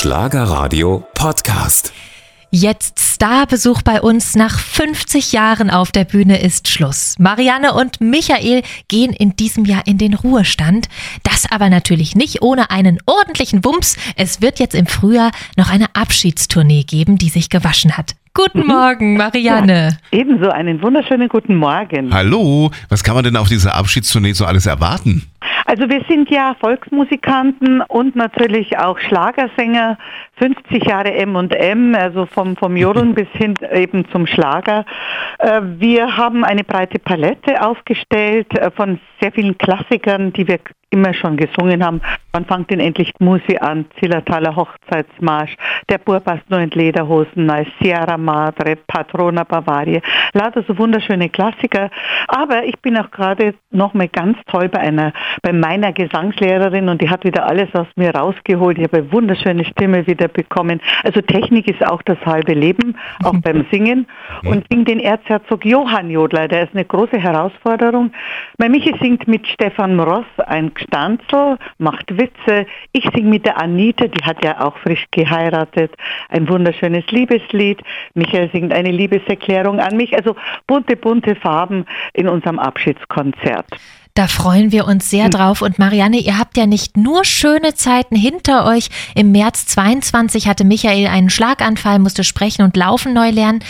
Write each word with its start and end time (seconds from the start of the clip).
Schlagerradio 0.00 1.04
Podcast. 1.12 1.92
Jetzt 2.50 3.00
Starbesuch 3.00 3.82
bei 3.82 4.00
uns. 4.00 4.34
Nach 4.34 4.58
50 4.58 5.32
Jahren 5.32 5.68
auf 5.68 5.92
der 5.92 6.06
Bühne 6.06 6.40
ist 6.40 6.68
Schluss. 6.68 7.16
Marianne 7.18 7.74
und 7.74 8.00
Michael 8.00 8.62
gehen 8.88 9.12
in 9.12 9.36
diesem 9.36 9.66
Jahr 9.66 9.86
in 9.86 9.98
den 9.98 10.14
Ruhestand. 10.14 10.88
Das 11.22 11.52
aber 11.52 11.68
natürlich 11.68 12.16
nicht 12.16 12.40
ohne 12.40 12.70
einen 12.70 12.96
ordentlichen 13.04 13.62
Wumms. 13.62 13.98
Es 14.16 14.40
wird 14.40 14.58
jetzt 14.58 14.74
im 14.74 14.86
Frühjahr 14.86 15.32
noch 15.58 15.70
eine 15.70 15.94
Abschiedstournee 15.94 16.84
geben, 16.84 17.18
die 17.18 17.28
sich 17.28 17.50
gewaschen 17.50 17.98
hat. 17.98 18.14
Guten 18.32 18.66
Morgen, 18.66 19.18
Marianne. 19.18 19.98
Ja, 20.12 20.18
ebenso 20.18 20.48
einen 20.48 20.80
wunderschönen 20.80 21.28
guten 21.28 21.56
Morgen. 21.56 22.14
Hallo, 22.14 22.70
was 22.88 23.04
kann 23.04 23.16
man 23.16 23.24
denn 23.24 23.36
auf 23.36 23.48
dieser 23.48 23.74
Abschiedstournee 23.74 24.32
so 24.32 24.46
alles 24.46 24.64
erwarten? 24.64 25.30
Also 25.66 25.88
wir 25.88 26.02
sind 26.08 26.30
ja 26.30 26.54
Volksmusikanten 26.60 27.82
und 27.82 28.16
natürlich 28.16 28.78
auch 28.78 28.98
Schlagersänger, 28.98 29.98
50 30.36 30.84
Jahre 30.84 31.12
M&M, 31.12 31.94
also 31.94 32.26
vom, 32.26 32.56
vom 32.56 32.76
Jodeln 32.76 33.14
bis 33.20 33.28
hin 33.32 33.54
eben 33.72 34.08
zum 34.10 34.26
Schlager. 34.26 34.84
Äh, 35.38 35.60
wir 35.62 36.16
haben 36.16 36.44
eine 36.44 36.64
breite 36.64 36.98
Palette 36.98 37.62
aufgestellt 37.62 38.52
äh, 38.58 38.70
von 38.70 39.00
sehr 39.20 39.32
vielen 39.32 39.58
Klassikern, 39.58 40.32
die 40.32 40.48
wir 40.48 40.58
immer 40.90 41.14
schon 41.14 41.36
gesungen 41.36 41.84
haben. 41.84 42.00
Wann 42.32 42.44
fängt 42.44 42.70
denn 42.70 42.80
endlich 42.80 43.12
Musi 43.18 43.58
an? 43.58 43.86
Zillertaler 43.98 44.54
Hochzeitsmarsch, 44.54 45.56
der 45.88 45.98
Bur 45.98 46.20
passt 46.20 46.48
nur 46.48 46.60
in 46.60 46.70
Lederhosen, 46.70 47.46
Nein, 47.46 47.66
Sierra 47.80 48.16
Madre, 48.16 48.76
Patrona 48.86 49.44
Bavaria. 49.44 50.00
Lauter 50.32 50.62
so 50.66 50.78
wunderschöne 50.78 51.28
Klassiker. 51.28 51.90
Aber 52.28 52.64
ich 52.64 52.78
bin 52.80 52.96
auch 52.96 53.10
gerade 53.10 53.54
noch 53.70 53.94
mal 53.94 54.08
ganz 54.08 54.38
toll 54.46 54.68
bei 54.68 54.78
einer, 54.78 55.12
bei 55.42 55.52
meiner 55.52 55.92
Gesangslehrerin 55.92 56.88
und 56.88 57.02
die 57.02 57.10
hat 57.10 57.24
wieder 57.24 57.46
alles 57.46 57.74
aus 57.74 57.88
mir 57.96 58.14
rausgeholt. 58.14 58.78
Ich 58.78 58.84
habe 58.84 58.98
eine 58.98 59.12
wunderschöne 59.12 59.64
Stimme 59.64 60.06
wieder 60.06 60.28
bekommen. 60.28 60.80
Also 61.02 61.20
Technik 61.20 61.68
ist 61.68 61.84
auch 61.86 62.02
das 62.02 62.18
halbe 62.24 62.54
Leben, 62.54 62.96
auch 63.24 63.34
beim 63.42 63.66
Singen. 63.72 64.06
Und 64.44 64.64
sing 64.70 64.84
den 64.84 65.00
Erzherzog 65.00 65.64
Johann 65.64 66.10
Jodler, 66.10 66.48
der 66.48 66.64
ist 66.64 66.74
eine 66.74 66.84
große 66.84 67.18
Herausforderung. 67.18 68.12
Mein 68.58 68.72
Michi 68.72 68.94
singt 69.00 69.26
mit 69.26 69.46
Stefan 69.46 69.98
Ross 69.98 70.26
ein 70.46 70.72
Stanzel, 70.82 71.58
macht 71.78 72.16
Witze. 72.18 72.66
Ich 72.92 73.04
singe 73.14 73.28
mit 73.28 73.46
der 73.46 73.60
Anita, 73.60 74.06
die 74.06 74.24
hat 74.24 74.44
ja 74.44 74.60
auch 74.60 74.76
frisch 74.78 75.06
geheiratet, 75.10 75.92
ein 76.28 76.48
wunderschönes 76.48 77.06
Liebeslied. 77.10 77.82
Michael 78.14 78.50
singt 78.52 78.72
eine 78.72 78.90
Liebeserklärung 78.90 79.80
an 79.80 79.96
mich. 79.96 80.14
Also 80.14 80.36
bunte, 80.66 80.96
bunte 80.96 81.34
Farben 81.36 81.86
in 82.12 82.28
unserem 82.28 82.58
Abschiedskonzert. 82.58 83.66
Da 84.14 84.26
freuen 84.26 84.72
wir 84.72 84.86
uns 84.86 85.08
sehr 85.08 85.24
hm. 85.24 85.30
drauf. 85.30 85.62
Und 85.62 85.78
Marianne, 85.78 86.18
ihr 86.18 86.38
habt 86.38 86.56
ja 86.56 86.66
nicht 86.66 86.96
nur 86.96 87.24
schöne 87.24 87.74
Zeiten 87.74 88.16
hinter 88.16 88.66
euch. 88.66 88.88
Im 89.14 89.32
März 89.32 89.66
22 89.66 90.48
hatte 90.48 90.64
Michael 90.64 91.06
einen 91.06 91.30
Schlaganfall, 91.30 91.98
musste 91.98 92.24
sprechen 92.24 92.62
und 92.62 92.76
laufen 92.76 93.12
neu 93.12 93.30
lernen. 93.30 93.60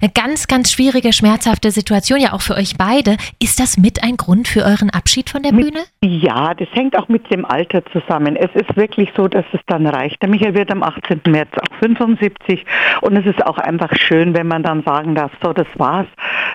Eine 0.00 0.10
ganz, 0.10 0.46
ganz 0.46 0.72
schwierige, 0.72 1.12
schmerzhafte 1.12 1.70
Situation, 1.70 2.20
ja 2.20 2.32
auch 2.32 2.40
für 2.40 2.54
euch 2.54 2.76
beide. 2.78 3.16
Ist 3.38 3.60
das 3.60 3.76
mit 3.76 4.02
ein 4.02 4.16
Grund 4.16 4.48
für 4.48 4.64
euren 4.64 4.90
Abschied 4.90 5.30
von 5.30 5.42
der 5.42 5.50
Bühne? 5.50 5.80
Ja, 6.02 6.54
das 6.54 6.68
hängt 6.72 6.96
auch 6.98 7.08
mit 7.08 7.30
dem 7.30 7.44
Alter 7.44 7.82
zusammen. 7.92 8.36
Es 8.36 8.50
ist 8.54 8.76
wirklich 8.76 9.10
so, 9.16 9.28
dass 9.28 9.44
es 9.52 9.60
dann 9.66 9.86
reicht. 9.86 10.22
Der 10.22 10.28
Michael 10.28 10.54
wird 10.54 10.70
am 10.70 10.82
18. 10.82 11.20
März 11.28 11.50
auch 11.60 11.76
75 11.78 12.64
und 13.02 13.16
es 13.16 13.26
ist 13.26 13.44
auch 13.46 13.58
einfach 13.58 13.94
schön, 13.94 14.34
wenn 14.34 14.46
man 14.46 14.62
dann 14.62 14.82
sagen 14.82 15.14
darf, 15.14 15.32
so, 15.42 15.52
das 15.52 15.66
war's. 15.76 16.06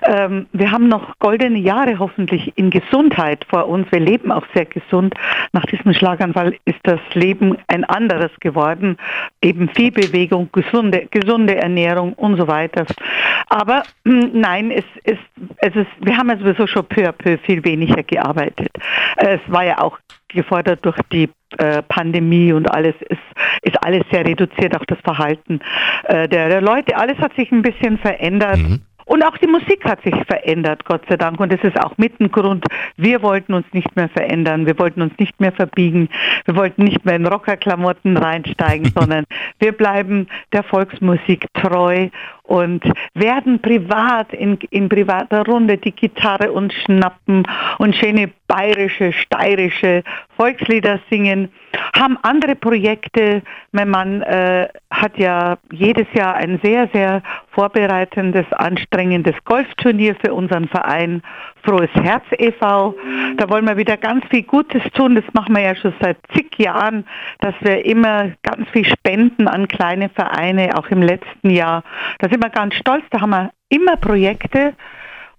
Ähm, 0.06 0.46
wir 0.52 0.70
haben 0.70 0.88
noch 0.88 1.18
goldene 1.18 1.58
Jahre 1.58 1.98
hoffentlich 1.98 2.52
in 2.56 2.70
Gesundheit 2.70 3.44
vor 3.48 3.66
uns. 3.68 3.90
Wir 3.90 4.00
leben 4.00 4.30
auch 4.30 4.46
sehr 4.54 4.64
gesund. 4.64 5.14
Nach 5.52 5.64
diesem 5.66 5.92
Schlaganfall 5.92 6.56
ist 6.64 6.78
das 6.84 7.00
Leben 7.14 7.56
ein 7.68 7.84
anderes 7.84 8.30
geworden. 8.40 8.96
Eben 9.42 9.68
viel 9.70 9.90
Bewegung, 9.90 10.48
gesunde, 10.52 11.08
gesunde 11.10 11.56
Ernährung 11.56 12.12
und 12.14 12.38
so 12.38 12.46
weiter. 12.46 12.86
Aber 13.48 13.82
hm, 14.04 14.30
nein, 14.32 14.70
es 14.70 14.84
ist, 15.04 15.22
es 15.58 15.74
ist, 15.74 15.90
wir 16.00 16.16
haben 16.16 16.28
ja 16.30 16.38
sowieso 16.38 16.66
schon 16.66 16.86
peu 16.86 17.08
à 17.08 17.12
peu 17.12 17.38
viel 17.38 17.64
weniger 17.64 18.02
gearbeitet. 18.02 18.70
Es 19.16 19.40
war 19.48 19.64
ja 19.64 19.78
auch 19.80 19.98
gefordert 20.28 20.84
durch 20.84 20.96
die 21.12 21.28
äh, 21.58 21.82
Pandemie 21.82 22.52
und 22.52 22.70
alles 22.70 22.94
ist, 23.08 23.20
ist 23.62 23.76
alles 23.84 24.02
sehr 24.10 24.24
reduziert, 24.26 24.76
auch 24.76 24.84
das 24.84 24.98
Verhalten 25.04 25.60
äh, 26.04 26.28
der, 26.28 26.48
der, 26.48 26.60
Leute. 26.60 26.96
Alles 26.96 27.18
hat 27.18 27.34
sich 27.34 27.50
ein 27.52 27.62
bisschen 27.62 27.98
verändert. 27.98 28.58
Mhm. 28.58 28.82
Und 29.06 29.24
auch 29.24 29.38
die 29.38 29.46
Musik 29.46 29.84
hat 29.84 30.02
sich 30.02 30.14
verändert, 30.26 30.84
Gott 30.84 31.02
sei 31.08 31.16
Dank. 31.16 31.38
Und 31.38 31.52
das 31.52 31.62
ist 31.62 31.80
auch 31.80 31.96
mit 31.96 32.20
ein 32.20 32.30
Grund. 32.30 32.64
Wir 32.96 33.22
wollten 33.22 33.54
uns 33.54 33.66
nicht 33.72 33.94
mehr 33.94 34.08
verändern. 34.08 34.66
Wir 34.66 34.76
wollten 34.80 35.00
uns 35.00 35.16
nicht 35.18 35.40
mehr 35.40 35.52
verbiegen. 35.52 36.08
Wir 36.44 36.56
wollten 36.56 36.82
nicht 36.82 37.04
mehr 37.04 37.14
in 37.14 37.24
Rockerklamotten 37.24 38.16
reinsteigen, 38.16 38.92
sondern 38.94 39.24
wir 39.60 39.72
bleiben 39.72 40.26
der 40.52 40.64
Volksmusik 40.64 41.46
treu 41.54 42.08
und 42.46 42.82
werden 43.14 43.60
privat 43.60 44.32
in, 44.32 44.58
in 44.70 44.88
privater 44.88 45.44
Runde 45.44 45.78
die 45.78 45.92
Gitarre 45.92 46.52
und 46.52 46.72
schnappen 46.72 47.46
und 47.78 47.94
schöne 47.96 48.30
bayerische, 48.48 49.12
steirische 49.12 50.02
Volkslieder 50.36 51.00
singen, 51.10 51.48
haben 51.96 52.18
andere 52.22 52.54
Projekte. 52.54 53.42
Mein 53.72 53.90
Mann 53.90 54.22
äh, 54.22 54.68
hat 54.90 55.18
ja 55.18 55.56
jedes 55.72 56.06
Jahr 56.14 56.34
ein 56.34 56.60
sehr, 56.62 56.88
sehr 56.92 57.22
vorbereitendes, 57.50 58.46
anstrengendes 58.52 59.34
Golfturnier 59.44 60.14
für 60.22 60.34
unseren 60.34 60.68
Verein 60.68 61.22
Frohes 61.64 61.90
Herz 61.94 62.22
e.V. 62.38 62.94
Da 63.38 63.50
wollen 63.50 63.66
wir 63.66 63.76
wieder 63.76 63.96
ganz 63.96 64.24
viel 64.30 64.42
Gutes 64.42 64.82
tun. 64.94 65.16
Das 65.16 65.24
machen 65.32 65.56
wir 65.56 65.62
ja 65.62 65.74
schon 65.74 65.92
seit 66.00 66.18
zig 66.32 66.56
Jahren, 66.58 67.04
dass 67.40 67.54
wir 67.60 67.84
immer 67.84 68.30
ganz 68.42 68.68
viel 68.70 68.84
spenden 68.84 69.48
an 69.48 69.66
kleine 69.66 70.08
Vereine, 70.10 70.78
auch 70.78 70.86
im 70.90 71.02
letzten 71.02 71.50
Jahr. 71.50 71.82
Da 72.20 72.30
sind 72.36 72.44
wir 72.44 72.50
ganz 72.50 72.74
stolz. 72.74 73.04
Da 73.10 73.20
haben 73.20 73.30
wir 73.30 73.50
immer 73.70 73.96
Projekte. 73.96 74.74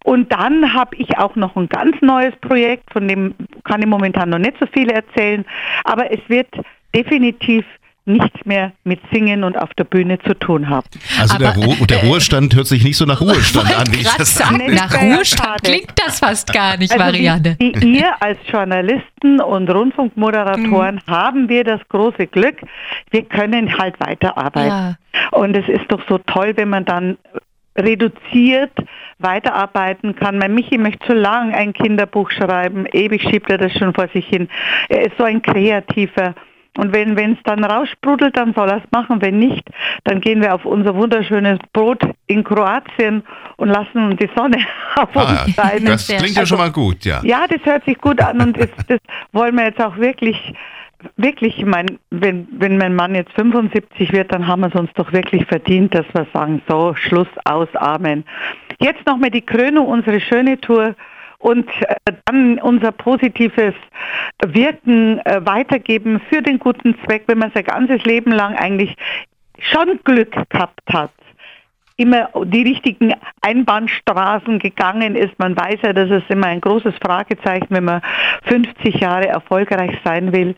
Und 0.03 0.31
dann 0.31 0.73
habe 0.73 0.95
ich 0.95 1.17
auch 1.17 1.35
noch 1.35 1.55
ein 1.55 1.67
ganz 1.69 2.01
neues 2.01 2.33
Projekt, 2.37 2.91
von 2.93 3.07
dem 3.07 3.35
kann 3.65 3.81
ich 3.81 3.87
momentan 3.87 4.29
noch 4.29 4.37
nicht 4.37 4.55
so 4.59 4.65
viel 4.67 4.89
erzählen, 4.89 5.43
aber 5.83 6.09
es 6.11 6.19
wird 6.29 6.47
definitiv 6.95 7.65
nichts 8.05 8.45
mehr 8.45 8.71
mit 8.85 9.01
Singen 9.11 9.43
und 9.43 9.57
auf 9.57 9.73
der 9.73 9.83
Bühne 9.83 10.17
zu 10.19 10.33
tun 10.33 10.69
haben. 10.69 10.87
Also 11.19 11.37
der, 11.37 11.53
Ruhe, 11.55 11.75
der, 11.87 12.03
Ruhestand 12.03 12.55
hört 12.55 12.67
sich 12.67 12.85
nicht 12.85 12.95
so 12.95 13.03
nach 13.03 13.19
Ruhestand 13.21 13.77
an, 13.77 13.85
wie 13.91 13.99
ich 13.99 14.13
das 14.13 14.33
sage. 14.33 14.73
Nach 14.73 14.93
Ruhestand 15.01 15.63
klingt 15.63 15.91
das 15.97 16.19
fast 16.19 16.53
gar 16.53 16.77
nicht, 16.77 16.93
also 16.93 17.03
Marianne. 17.03 17.57
Wie, 17.59 17.73
wie 17.75 17.97
ihr 17.99 18.21
als 18.21 18.39
Journalisten 18.49 19.41
und 19.41 19.69
Rundfunkmoderatoren 19.69 21.01
mhm. 21.05 21.11
haben 21.11 21.49
wir 21.49 21.65
das 21.65 21.81
große 21.89 22.27
Glück, 22.27 22.55
wir 23.11 23.23
können 23.23 23.77
halt 23.77 23.99
weiterarbeiten. 23.99 24.69
Ja. 24.69 24.95
Und 25.37 25.55
es 25.55 25.67
ist 25.69 25.85
doch 25.89 26.01
so 26.09 26.17
toll, 26.17 26.53
wenn 26.55 26.69
man 26.69 26.85
dann 26.85 27.17
reduziert 27.77 28.71
weiterarbeiten 29.19 30.15
kann. 30.15 30.39
Mein 30.39 30.55
Michi 30.55 30.77
möchte 30.77 31.07
so 31.07 31.13
lang 31.13 31.53
ein 31.53 31.73
Kinderbuch 31.73 32.31
schreiben, 32.31 32.87
ewig 32.91 33.21
schiebt 33.21 33.49
er 33.49 33.59
das 33.59 33.71
schon 33.73 33.93
vor 33.93 34.07
sich 34.13 34.25
hin. 34.27 34.49
Er 34.89 35.05
ist 35.05 35.17
so 35.17 35.23
ein 35.23 35.41
kreativer 35.41 36.33
und 36.77 36.93
wenn 36.93 37.33
es 37.33 37.39
dann 37.43 37.63
raussprudelt, 37.63 38.37
dann 38.37 38.53
soll 38.53 38.69
er 38.69 38.77
es 38.77 38.91
machen. 38.91 39.19
Wenn 39.21 39.39
nicht, 39.39 39.67
dann 40.03 40.21
gehen 40.21 40.41
wir 40.41 40.53
auf 40.53 40.63
unser 40.63 40.95
wunderschönes 40.95 41.57
Brot 41.73 42.01
in 42.27 42.43
Kroatien 42.43 43.23
und 43.57 43.69
lassen 43.69 44.15
die 44.17 44.29
Sonne 44.35 44.57
auf 44.95 45.09
ah, 45.15 45.43
uns 45.43 45.55
scheinen. 45.55 45.85
Das 45.85 46.07
klingt 46.07 46.35
ja 46.35 46.45
schon 46.45 46.59
mal 46.59 46.71
gut, 46.71 47.03
ja. 47.03 47.19
Ja, 47.23 47.47
das 47.47 47.61
hört 47.63 47.83
sich 47.85 47.97
gut 47.97 48.21
an 48.21 48.41
und 48.41 48.59
das, 48.59 48.69
das 48.87 48.99
wollen 49.31 49.55
wir 49.55 49.65
jetzt 49.65 49.81
auch 49.81 49.97
wirklich 49.97 50.53
wirklich, 51.15 51.57
ich 51.59 51.65
meine, 51.65 51.97
wenn, 52.09 52.47
wenn 52.51 52.77
mein 52.77 52.95
Mann 52.95 53.15
jetzt 53.15 53.33
75 53.33 54.11
wird, 54.11 54.31
dann 54.33 54.47
haben 54.47 54.61
wir 54.61 54.67
es 54.67 54.75
uns 54.75 54.91
doch 54.93 55.11
wirklich 55.13 55.45
verdient, 55.45 55.93
dass 55.93 56.05
wir 56.13 56.25
sagen, 56.33 56.61
so, 56.67 56.95
Schluss, 56.95 57.27
aus, 57.45 57.67
Amen. 57.75 58.23
Jetzt 58.79 59.05
nochmal 59.05 59.31
die 59.31 59.45
Krönung, 59.45 59.87
unsere 59.87 60.19
schöne 60.19 60.59
Tour 60.59 60.95
und 61.39 61.67
äh, 61.81 62.13
dann 62.25 62.59
unser 62.59 62.91
positives 62.91 63.75
Wirken 64.45 65.19
äh, 65.19 65.45
weitergeben 65.45 66.21
für 66.29 66.41
den 66.41 66.59
guten 66.59 66.95
Zweck, 67.05 67.23
wenn 67.27 67.37
man 67.37 67.51
sein 67.53 67.65
ganzes 67.65 68.03
Leben 68.05 68.31
lang 68.31 68.55
eigentlich 68.55 68.95
schon 69.59 69.99
Glück 70.03 70.31
gehabt 70.49 70.81
hat 70.91 71.11
immer 71.97 72.29
die 72.45 72.61
richtigen 72.61 73.13
Einbahnstraßen 73.41 74.59
gegangen 74.59 75.15
ist. 75.15 75.37
Man 75.39 75.57
weiß 75.57 75.79
ja, 75.83 75.93
das 75.93 76.09
ist 76.11 76.29
immer 76.29 76.47
ein 76.47 76.61
großes 76.61 76.93
Fragezeichen, 77.01 77.67
wenn 77.69 77.85
man 77.85 78.01
50 78.43 78.95
Jahre 78.99 79.27
erfolgreich 79.27 79.97
sein 80.05 80.31
will. 80.31 80.55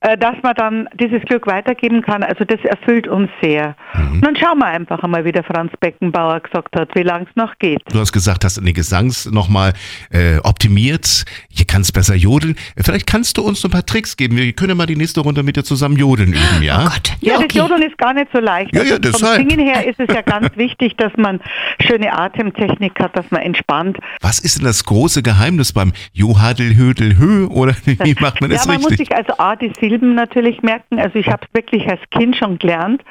Äh, 0.00 0.16
dass 0.16 0.36
man 0.44 0.54
dann 0.54 0.88
dieses 0.94 1.20
Glück 1.22 1.48
weitergeben 1.48 2.02
kann. 2.02 2.22
Also 2.22 2.44
das 2.44 2.60
erfüllt 2.60 3.08
uns 3.08 3.28
sehr. 3.42 3.74
Mhm. 3.94 4.12
Und 4.12 4.24
dann 4.24 4.36
schauen 4.36 4.58
wir 4.58 4.66
einfach 4.66 5.02
einmal, 5.02 5.24
wie 5.24 5.32
der 5.32 5.42
Franz 5.42 5.72
Beckenbauer 5.80 6.38
gesagt 6.38 6.76
hat, 6.76 6.94
wie 6.94 7.02
lange 7.02 7.26
es 7.28 7.34
noch 7.34 7.58
geht. 7.58 7.82
Du 7.90 7.98
hast 7.98 8.12
gesagt, 8.12 8.44
hast 8.44 8.64
den 8.64 8.74
Gesangs 8.74 9.28
nochmal 9.28 9.72
äh, 10.12 10.38
optimiert. 10.44 11.24
Hier 11.48 11.66
kannst 11.66 11.94
besser 11.94 12.14
jodeln. 12.14 12.54
Vielleicht 12.76 13.08
kannst 13.08 13.38
du 13.38 13.42
uns 13.42 13.64
noch 13.64 13.70
ein 13.70 13.72
paar 13.72 13.86
Tricks 13.86 14.16
geben. 14.16 14.36
Wir 14.36 14.52
können 14.52 14.68
ja 14.68 14.74
mal 14.76 14.86
die 14.86 14.94
nächste 14.94 15.18
Runde 15.18 15.42
mit 15.42 15.56
dir 15.56 15.64
zusammen 15.64 15.96
jodeln 15.96 16.28
üben, 16.28 16.62
ja? 16.62 16.82
Oh 16.82 16.90
Gott. 16.90 17.12
Ja, 17.20 17.32
ja 17.32 17.38
okay. 17.38 17.48
das 17.48 17.56
Jodeln 17.56 17.82
ist 17.82 17.98
gar 17.98 18.14
nicht 18.14 18.28
so 18.32 18.38
leicht. 18.38 18.72
Ja, 18.72 18.84
ja, 18.84 18.90
also 18.90 18.98
deshalb. 19.00 19.40
Vom 19.40 19.50
Singen 19.50 19.66
her 19.66 19.84
ist 19.84 19.98
es 19.98 20.14
ja 20.14 20.22
ganz 20.22 20.56
wichtig, 20.56 20.96
dass 20.96 21.12
man 21.16 21.40
schöne 21.80 22.16
Atemtechnik 22.16 22.92
hat, 23.00 23.16
dass 23.16 23.28
man 23.32 23.42
entspannt. 23.42 23.98
Was 24.20 24.38
ist 24.38 24.58
denn 24.58 24.64
das 24.64 24.84
große 24.84 25.24
Geheimnis 25.24 25.72
beim 25.72 25.92
Johadel, 26.12 26.76
Hödel, 26.76 27.18
Hö? 27.18 27.46
Oder 27.46 27.74
wie 27.84 28.14
macht 28.20 28.40
man 28.40 28.50
das 28.50 28.64
ja, 28.64 28.72
man 28.72 28.76
richtig? 28.76 28.98
muss 29.00 29.08
sich 29.08 29.16
also 29.16 29.32
A, 29.38 29.56
die 29.56 29.72
Silben 29.88 30.14
natürlich 30.14 30.62
merken. 30.62 30.98
Also 30.98 31.18
ich 31.18 31.28
habe 31.28 31.46
es 31.46 31.54
wirklich 31.54 31.88
als 31.88 32.00
Kind 32.10 32.36
schon 32.36 32.58
gelernt. 32.58 33.02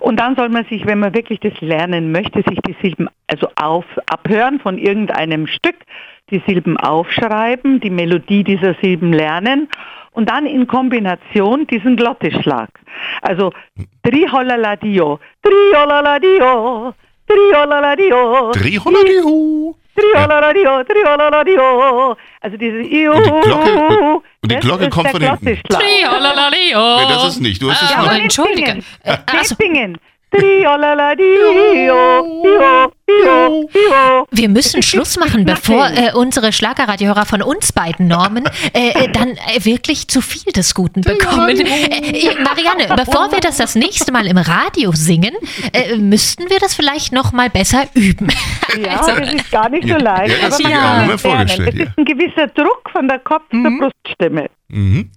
Und 0.00 0.20
dann 0.20 0.36
soll 0.36 0.48
man 0.48 0.64
sich, 0.66 0.86
wenn 0.86 0.98
man 0.98 1.14
wirklich 1.14 1.40
das 1.40 1.58
lernen 1.60 2.12
möchte, 2.12 2.42
sich 2.42 2.58
die 2.66 2.76
Silben 2.82 3.08
also 3.26 3.48
auf, 3.56 3.84
abhören 4.06 4.60
von 4.60 4.78
irgendeinem 4.78 5.46
Stück, 5.46 5.76
die 6.30 6.42
Silben 6.46 6.76
aufschreiben, 6.76 7.80
die 7.80 7.90
Melodie 7.90 8.44
dieser 8.44 8.74
Silben 8.82 9.12
lernen 9.12 9.68
und 10.12 10.30
dann 10.30 10.46
in 10.46 10.66
Kombination 10.66 11.66
diesen 11.66 11.96
Glottisschlag. 11.96 12.70
Also 13.22 13.52
Triholaladio, 14.02 15.20
Triholaladio, 15.42 16.94
Triholaladio, 17.26 18.52
Triholaladio. 18.52 19.76
Triolaladio, 19.96 20.84
Triolaladio. 20.84 22.16
Also 22.40 22.56
diese 22.56 22.78
Io. 22.82 23.12
Und 23.12 23.44
die 23.44 23.48
Glocke, 23.48 24.20
und 24.42 24.52
die 24.52 24.56
Glocke 24.56 24.88
kommt 24.90 25.10
von 25.10 25.20
hinten. 25.22 25.44
Nee, 25.44 26.04
Nee, 26.98 27.12
das 27.14 27.28
ist 27.28 27.40
nicht. 27.40 27.60
Du 27.62 27.70
hast 27.70 27.82
es 27.82 27.90
nur. 27.96 28.06
aber 28.10 28.18
Entschuldige. 28.20 28.82
Äh. 29.02 29.16
Wir 34.32 34.48
müssen 34.48 34.82
Schluss 34.82 35.16
machen, 35.18 35.44
bevor 35.44 35.88
äh, 35.88 36.12
unsere 36.14 36.52
Schlagerradiohörer 36.52 37.24
von 37.24 37.42
uns 37.42 37.72
beiden 37.72 38.08
Normen 38.08 38.44
äh, 38.74 38.88
äh, 38.88 39.12
dann 39.12 39.30
äh, 39.30 39.64
wirklich 39.64 40.08
zu 40.08 40.20
viel 40.20 40.52
des 40.52 40.74
Guten 40.74 41.02
bekommen. 41.02 41.60
Äh, 41.60 41.98
äh, 41.98 42.42
Marianne, 42.42 42.94
bevor 42.96 43.30
wir 43.30 43.40
das 43.40 43.58
das 43.58 43.76
nächste 43.76 44.10
Mal 44.12 44.26
im 44.26 44.36
Radio 44.38 44.90
singen, 44.92 45.34
äh, 45.72 45.96
müssten 45.96 46.50
wir 46.50 46.58
das 46.58 46.74
vielleicht 46.74 47.12
noch 47.12 47.32
mal 47.32 47.48
besser 47.48 47.84
üben. 47.94 48.28
Ja, 48.78 49.00
Also, 49.06 49.20
das 49.20 49.34
ist 49.34 49.50
gar 49.50 49.68
nicht 49.68 49.88
so 49.88 49.96
leicht. 49.96 50.34
Ja, 50.42 50.48
das 50.48 50.58
aber 50.58 50.70
ja. 50.70 51.42
Es 51.44 51.58
ist 51.58 51.98
ein 51.98 52.04
gewisser 52.04 52.48
Druck 52.48 52.90
von 52.90 53.06
der 53.06 53.20
Kopf 53.20 53.44
zur 53.50 53.70
Bruststimme. 53.78 54.48
Mhm. 54.68 55.10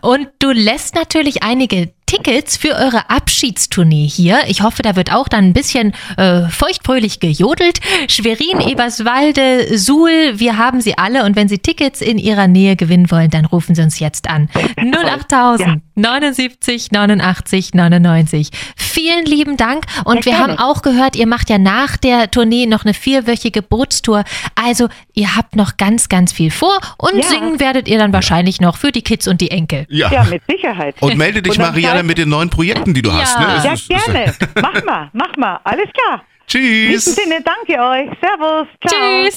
Und 0.00 0.28
du 0.38 0.52
lässt 0.52 0.94
natürlich 0.94 1.42
einige 1.42 1.92
Tickets 2.06 2.56
für 2.56 2.74
eure 2.76 3.10
Abschiedstournee 3.10 4.06
hier. 4.06 4.38
Ich 4.46 4.62
hoffe, 4.62 4.82
da 4.82 4.94
wird 4.94 5.12
auch 5.12 5.26
dann 5.28 5.46
ein 5.46 5.52
bisschen 5.52 5.92
äh, 6.16 6.42
feuchtfröhlich 6.48 7.18
gejodelt. 7.18 7.80
Schwerin, 8.08 8.60
Eberswalde, 8.60 9.76
Suhl, 9.76 10.38
wir 10.38 10.56
haben 10.56 10.80
sie 10.80 10.96
alle. 10.98 11.24
Und 11.24 11.34
wenn 11.36 11.48
Sie 11.48 11.58
Tickets 11.58 12.00
in 12.00 12.18
Ihrer 12.18 12.46
Nähe 12.46 12.76
gewinnen 12.76 13.10
wollen, 13.10 13.30
dann 13.30 13.44
rufen 13.44 13.74
Sie 13.74 13.82
uns 13.82 13.98
jetzt 13.98 14.28
an. 14.30 14.48
08000 14.76 15.82
79 15.96 16.92
89 16.92 17.74
99. 17.74 18.50
Vielen 18.76 19.24
lieben 19.24 19.56
Dank. 19.56 19.84
Und 20.04 20.24
Ja, 20.24 20.32
wir 20.32 20.38
haben 20.38 20.58
auch 20.58 20.82
gehört, 20.82 21.16
ihr 21.16 21.26
macht 21.26 21.48
ja 21.50 21.58
nach 21.58 21.96
der 21.96 22.30
Tournee 22.30 22.66
noch 22.66 22.84
eine 22.84 22.94
vierwöchige 22.94 23.62
Bootstour. 23.62 24.24
Also 24.54 24.88
ihr 25.14 25.36
habt 25.36 25.56
noch 25.56 25.76
ganz, 25.76 26.08
ganz 26.08 26.32
viel 26.32 26.50
vor. 26.50 26.78
Und 26.98 27.16
Ja. 27.16 27.22
singen 27.28 27.60
werdet 27.60 27.88
ihr 27.88 27.98
dann 27.98 28.12
wahrscheinlich 28.12 28.60
noch 28.60 28.76
für 28.76 28.92
die 28.92 29.02
Kids 29.02 29.26
und 29.26 29.40
die 29.40 29.50
Enkel. 29.50 29.86
Ja. 29.88 30.12
Ja, 30.12 30.24
mit 30.24 30.42
Sicherheit. 30.48 30.94
Und 31.00 31.16
melde 31.16 31.42
dich, 31.42 31.58
Und 31.58 31.64
zeig- 31.98 32.06
mit 32.06 32.18
den 32.18 32.28
neuen 32.28 32.50
Projekten, 32.50 32.94
die 32.94 33.02
du 33.02 33.10
Ja. 33.10 33.20
hast. 33.20 33.38
Ne? 33.38 33.46
Es 33.58 33.64
Ja, 33.64 33.72
ist- 33.72 33.88
gerne. 33.88 34.34
Mach 34.60 34.84
mal, 34.84 35.10
mach 35.12 35.36
mal. 35.36 35.60
Alles 35.64 35.88
klar. 35.92 36.22
In 36.54 36.60
diesem 36.60 37.12
Tschüss. 37.12 37.16
Sinne, 37.16 37.42
danke 37.42 37.82
euch. 37.82 38.08
Servus. 38.20 38.68
Ciao. 38.86 39.24
Tschüss. 39.24 39.34